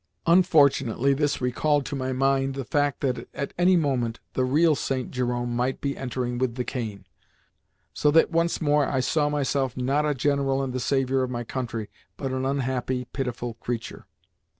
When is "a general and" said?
10.07-10.73